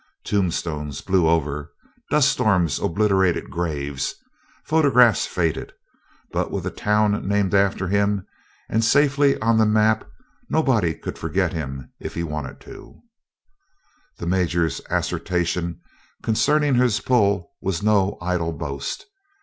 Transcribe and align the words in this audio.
Tombstones 0.23 0.99
blew 1.01 1.27
over, 1.29 1.71
dust 2.09 2.29
storms 2.29 2.79
obliterated 2.79 3.51
graves, 3.51 4.15
photographs 4.65 5.27
faded, 5.27 5.73
but 6.31 6.49
with 6.49 6.65
a 6.65 6.71
town 6.71 7.27
named 7.27 7.53
after 7.53 7.87
him 7.87 8.25
and 8.67 8.83
safely 8.83 9.39
on 9.41 9.59
the 9.59 9.65
map, 9.67 10.09
nobody 10.49 10.95
could 10.95 11.19
forget 11.19 11.53
him 11.53 11.91
if 11.99 12.15
he 12.15 12.23
wanted 12.23 12.59
to. 12.61 12.99
The 14.17 14.25
Major's 14.25 14.81
assertion 14.89 15.79
concerning 16.23 16.73
his 16.73 16.99
"pull" 16.99 17.51
was 17.61 17.83
no 17.83 18.17
idle 18.23 18.53
boast. 18.53 19.05